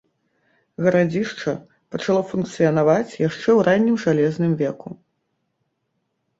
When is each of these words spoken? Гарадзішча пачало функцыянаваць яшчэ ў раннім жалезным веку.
Гарадзішча 0.85 1.53
пачало 1.97 2.23
функцыянаваць 2.33 3.17
яшчэ 3.27 3.47
ў 3.57 3.69
раннім 3.71 3.95
жалезным 4.07 4.51
веку. 4.65 4.89